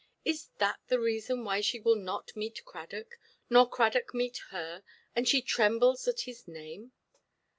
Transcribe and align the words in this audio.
Is 0.25 0.47
that 0.57 0.79
the 0.87 0.99
reason 0.99 1.43
why 1.43 1.61
she 1.61 1.79
will 1.79 1.93
not 1.95 2.35
meet 2.35 2.65
Cradock, 2.65 3.19
nor 3.51 3.69
Cradock 3.69 4.15
meet 4.15 4.39
her, 4.49 4.81
and 5.15 5.27
she 5.29 5.43
trembles 5.43 6.07
at 6.07 6.21
his 6.21 6.47
name? 6.47 6.91